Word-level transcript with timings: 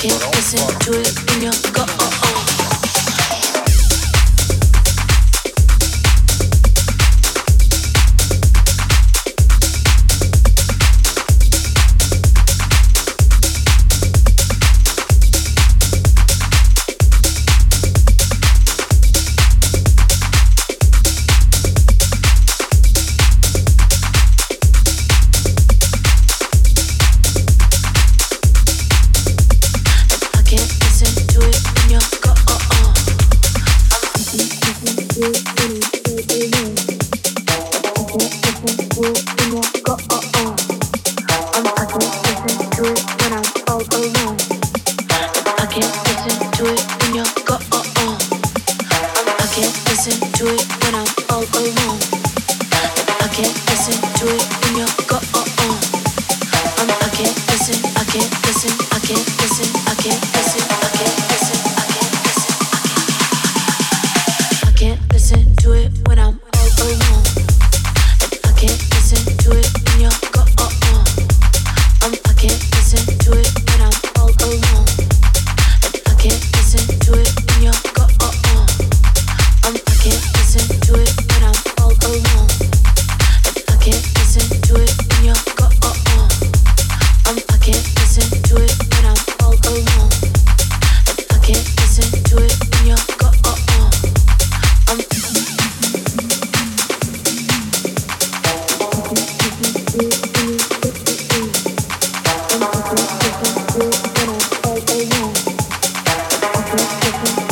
can't 0.00 0.34
listen 0.34 0.66
to 0.78 0.98
it 0.98 1.36
in 1.36 1.42
your 1.42 1.52
car. 1.74 2.29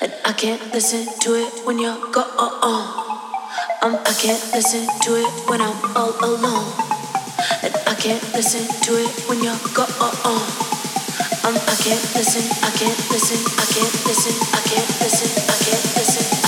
And 0.00 0.12
I 0.24 0.32
can't 0.32 0.60
listen 0.74 1.06
to 1.20 1.34
it 1.34 1.66
when 1.66 1.78
you're 1.78 1.96
gone. 2.12 2.28
Um, 3.82 3.98
I 4.04 4.14
can't 4.20 4.42
listen 4.52 4.86
to 4.86 5.10
it 5.16 5.30
when 5.48 5.60
I'm 5.60 5.76
all 5.96 6.12
alone. 6.22 6.72
And 7.62 7.74
I 7.86 7.94
can't 7.94 8.22
listen 8.34 8.66
to 8.68 8.92
it 9.00 9.12
when 9.28 9.42
you're 9.42 9.58
gone. 9.74 9.88
Um, 10.24 11.56
I 11.56 11.76
can't 11.80 12.04
listen, 12.14 12.44
I 12.62 12.70
can't 12.76 13.00
listen, 13.10 13.40
I 13.58 13.66
can't 13.72 13.96
listen, 14.06 14.34
I 14.52 14.60
can't 14.68 14.90
listen, 15.00 15.30
I 15.48 15.56
can't 15.64 15.96
listen. 15.96 16.41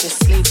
just 0.00 0.24
sleep 0.24 0.49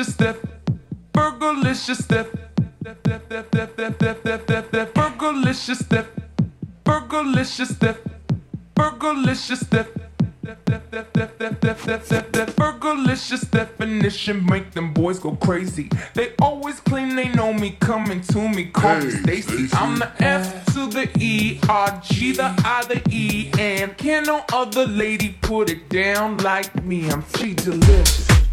Fergalicious 0.00 0.14
step, 0.14 0.38
Fergalicious 1.14 2.02
step, 2.02 2.32
death, 2.82 2.96
step, 3.04 3.28
death, 3.28 3.46
step, 3.50 3.76
death, 3.98 4.16
step, 11.82 12.32
death, 12.32 12.56
definition 13.50 14.46
make 14.46 14.70
them 14.70 14.94
boys 14.94 15.18
go 15.18 15.36
crazy. 15.36 15.90
They 16.14 16.32
always 16.40 16.80
claim 16.80 17.14
they 17.14 17.28
know 17.28 17.52
me, 17.52 17.76
coming 17.80 18.22
to 18.22 18.48
me, 18.48 18.64
call 18.66 19.00
me 19.00 19.10
Stacy. 19.10 19.68
I'm 19.74 19.98
the 19.98 20.10
F 20.18 20.64
to 20.72 20.86
the 20.86 21.10
E, 21.18 21.60
R, 21.68 22.00
G, 22.02 22.32
the 22.32 22.54
I, 22.64 22.86
the 22.86 23.02
E, 23.10 23.50
and 23.58 23.98
can 23.98 24.24
no 24.24 24.46
other 24.50 24.86
lady 24.86 25.36
put 25.42 25.68
it 25.68 25.90
down 25.90 26.38
like 26.38 26.82
me? 26.84 27.10
I'm 27.10 27.22
Fergalicious. 27.22 28.49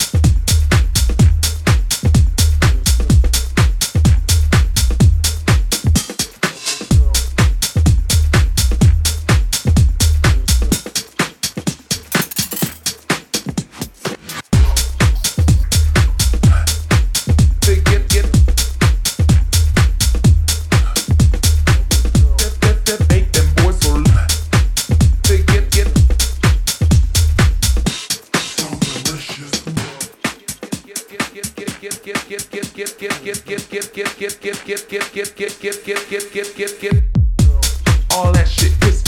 all 38.11 38.33
that 38.33 38.47
shit 38.49 38.73
is 38.83 39.07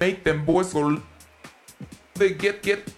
make 0.00 0.17
boys 0.48 0.72
go 0.72 1.02
they 2.14 2.30
get 2.30 2.62
get 2.62 2.97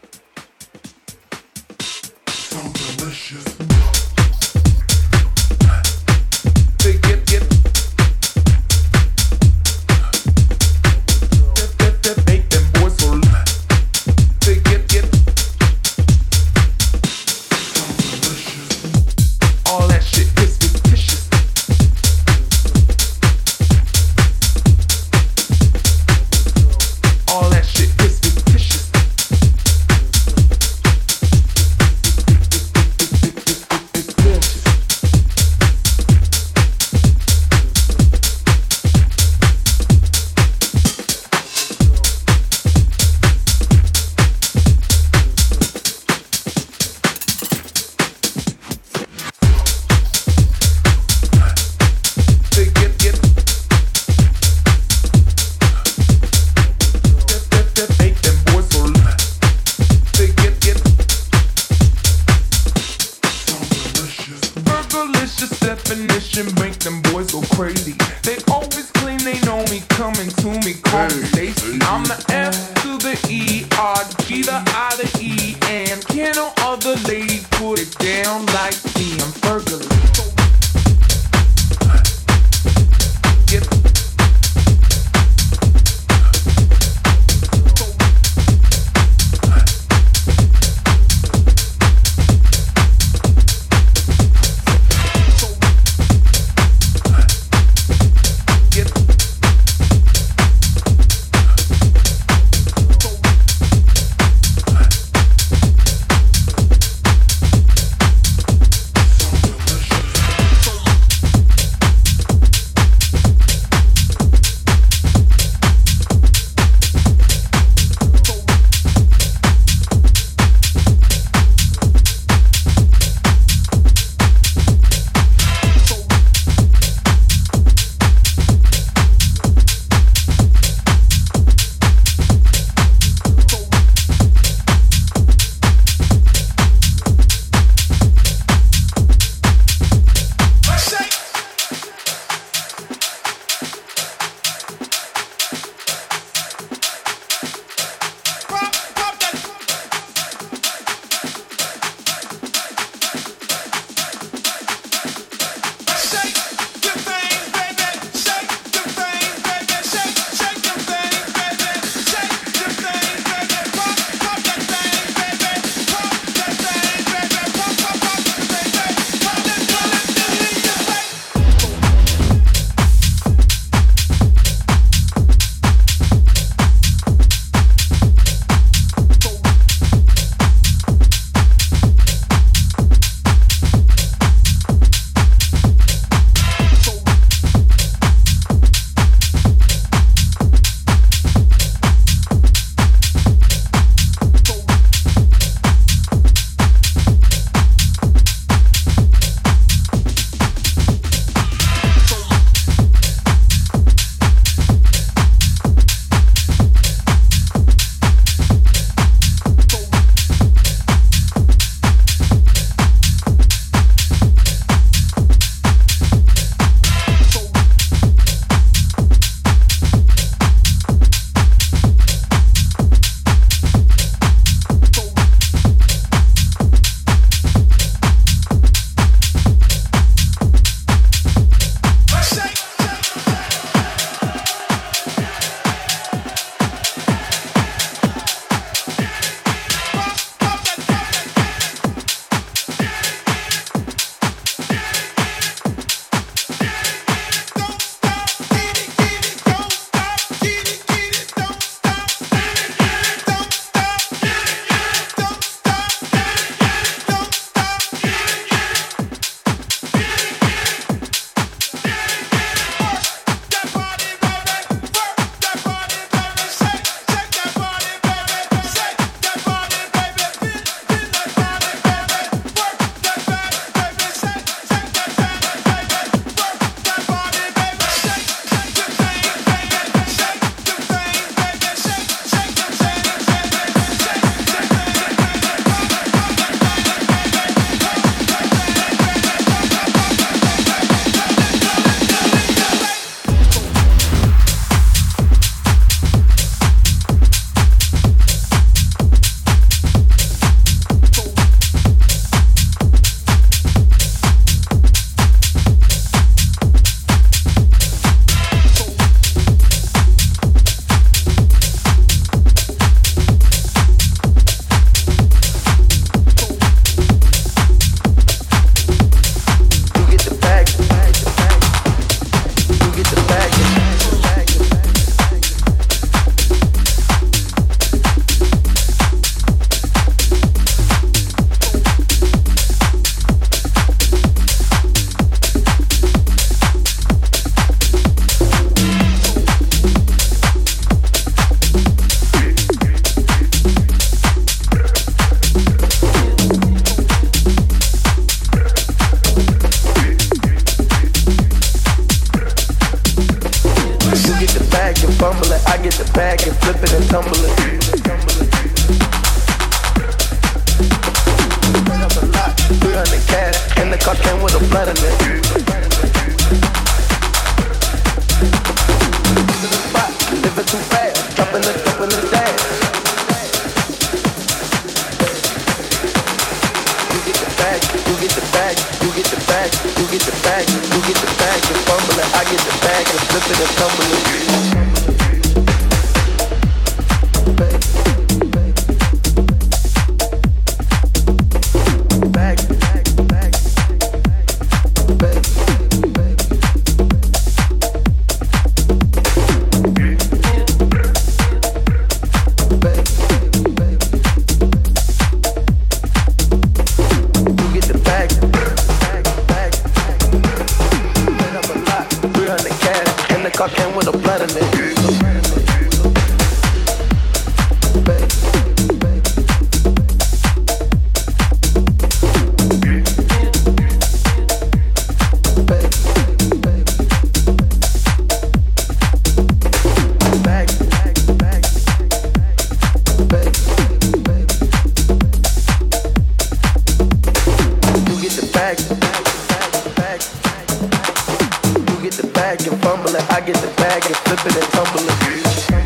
and 442.66 442.82
fumble 442.82 443.14
it. 443.14 443.30
I 443.30 443.40
get 443.40 443.56
the 443.56 443.68
bag 443.76 444.04
and 444.06 444.16
flipping 444.16 444.56
and 444.60 444.72
tumbling. 444.72 445.79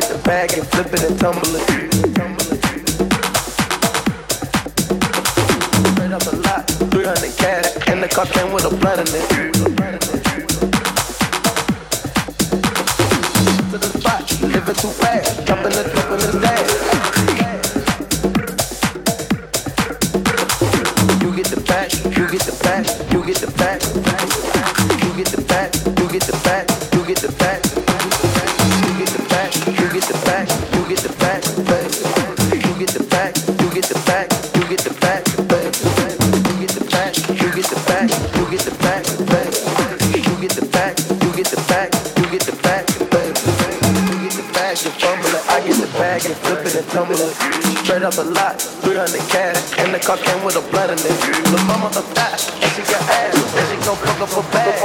get 0.00 0.10
the 0.12 0.18
bag 0.18 0.52
and 0.52 0.66
flip 0.68 0.92
it 0.92 1.02
and 1.02 1.18
tumble 1.18 1.42
it. 1.56 1.62
Straight 5.92 6.12
up 6.12 6.22
a 6.22 6.36
lot, 6.46 6.70
300 6.92 7.36
cash, 7.36 7.88
and 7.88 8.02
the 8.02 8.08
car 8.08 8.26
came 8.26 8.52
with 8.52 8.64
a 8.64 8.70
blunt 8.76 9.00
in 9.00 9.06
it. 9.08 9.28
To 13.70 13.78
the 13.78 13.88
spot, 13.98 14.22
living 14.42 14.76
too 14.76 14.88
fast, 14.88 15.46
jumping 15.46 15.72
the 15.72 15.82
truck 15.90 16.10
in 16.12 16.18
the 16.26 16.32
dash. 16.44 16.70
You 21.22 21.30
get 21.34 21.46
the 21.46 21.60
back, 21.62 21.92
you 22.16 22.26
get 22.28 22.42
the 22.42 22.52
back, 22.62 22.86
you 23.12 23.24
get 23.24 23.36
the 23.38 23.50
back. 23.58 24.07
it. 47.16 47.34
Straight 47.84 48.02
up 48.02 48.18
a 48.18 48.22
lot, 48.22 48.60
300 48.60 49.20
cash. 49.32 49.78
And 49.78 49.94
the 49.94 49.98
car 49.98 50.18
came 50.18 50.44
with 50.44 50.56
a 50.56 50.64
blood 50.70 50.90
in 50.90 50.98
it. 50.98 51.16
Look, 51.50 51.64
mama 51.64 51.88
a 51.88 52.02
fat, 52.12 52.36
and 52.60 52.70
she 52.76 52.82
got 52.82 53.02
ass. 53.08 53.34
And 53.56 53.66
she 53.70 53.76
gon' 53.86 53.96
fuck 53.96 54.20
up 54.20 54.36
a 54.36 54.42
bag. 54.52 54.77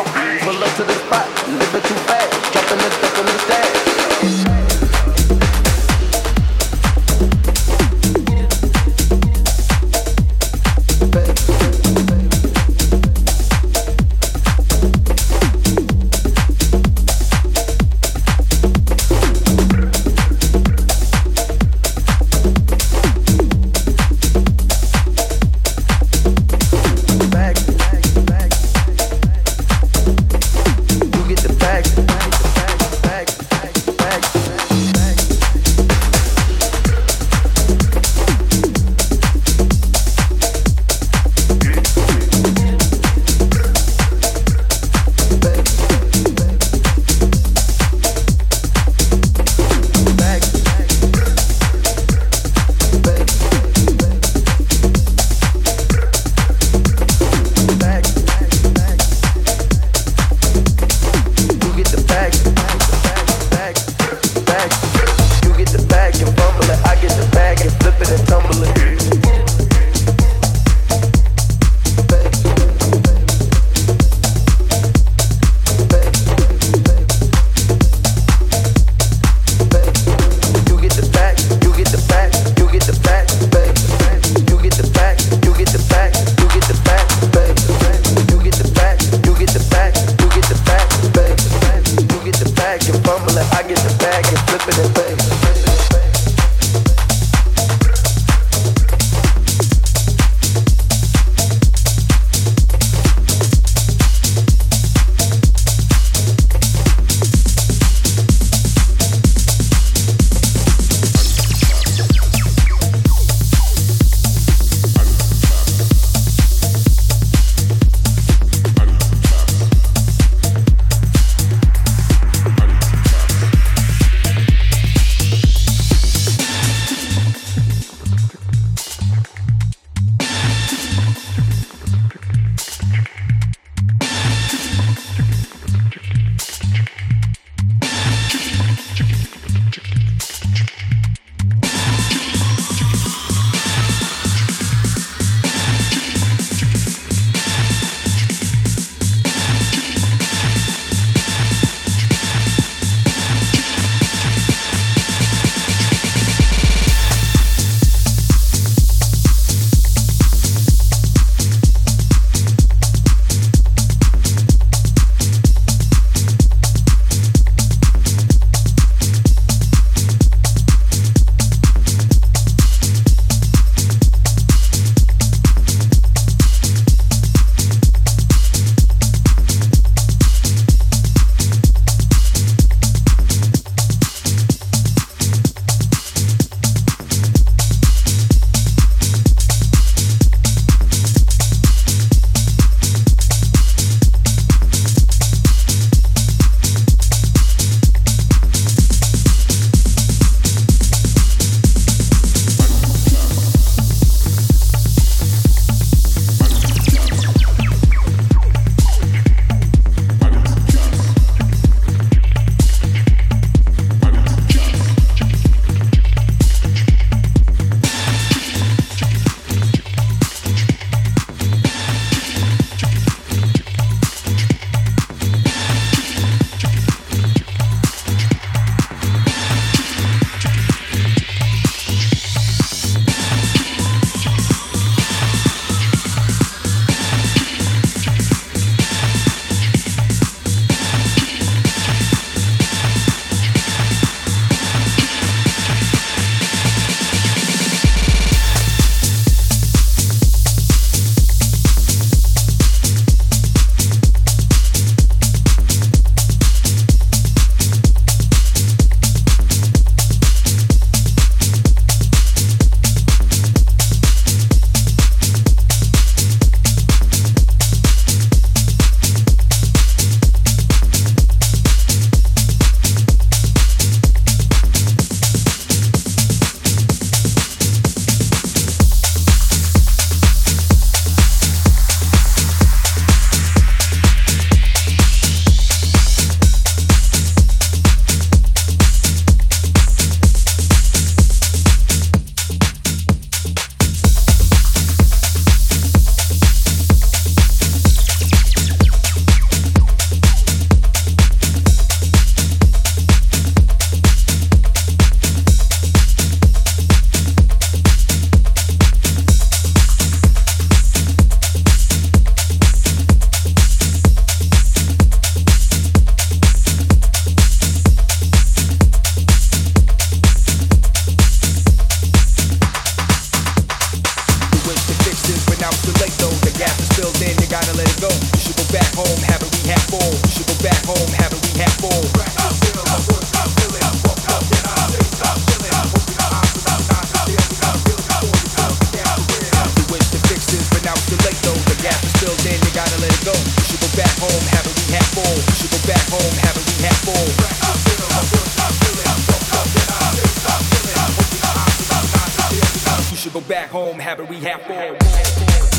home 353.73 353.97
habit 353.97 354.29
we 354.29 354.37
have 354.37 354.61
formed. 354.61 355.72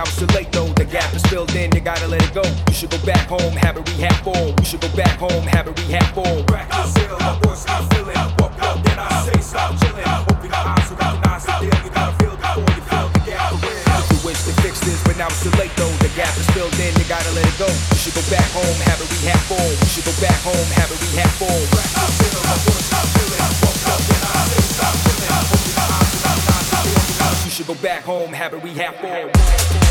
hours 0.00 0.16
too 0.16 0.26
late 0.32 0.50
though. 0.52 0.68
The 0.80 0.84
gap 0.84 1.12
is 1.14 1.22
filled 1.26 1.54
in, 1.54 1.70
you 1.72 1.80
gotta 1.80 2.08
let 2.08 2.22
it 2.24 2.32
go. 2.32 2.42
You 2.68 2.74
should 2.74 2.90
go 2.90 2.98
back 3.04 3.28
home, 3.28 3.52
have 3.60 3.76
a 3.76 3.82
rehab. 3.82 4.24
We 4.58 4.64
should 4.64 4.80
go 4.80 4.88
back 4.96 5.18
home, 5.18 5.44
have 5.44 5.68
a 5.68 5.72
rehab 5.72 6.14
then 8.84 8.98
I 8.98 9.08
say 9.28 9.40
stop 9.40 9.76
deal. 9.76 9.92
You 11.84 11.90
feel 12.16 12.32
you 12.32 12.80
the. 12.80 13.10
You 14.10 14.18
wish 14.24 14.40
to 14.48 14.52
fix 14.64 14.80
this, 14.80 15.02
but 15.04 15.16
now 15.18 15.28
it's 15.28 15.42
too 15.42 15.52
late 15.60 15.74
though. 15.76 15.92
The 16.00 16.08
gap 16.16 16.32
is 16.38 16.48
filled 16.56 16.78
in, 16.80 16.96
you 16.96 17.04
gotta 17.04 17.30
let 17.36 17.44
it 17.44 17.58
go. 17.58 17.68
You 17.68 17.98
should 18.00 18.14
go 18.14 18.24
back 18.32 18.48
home, 18.56 18.78
have 18.88 19.00
a 19.04 19.06
rehab 19.12 19.40
form. 19.52 19.74
We 19.84 19.88
should 19.92 20.08
go 20.08 20.14
back 20.20 20.40
home, 20.40 20.68
have 20.80 20.88
a 20.88 20.96
rehab 20.96 21.30
form. 21.36 21.64
Then 24.08 24.22
I 24.24 24.40
say 24.48 24.64
stop 24.64 24.96
deal. 25.04 25.20
You 27.44 27.50
should 27.50 27.66
go 27.66 27.74
back 27.82 28.04
home, 28.04 28.32
have 28.32 28.54
a 28.54 28.58
rehab 28.58 28.94
all. 29.02 29.89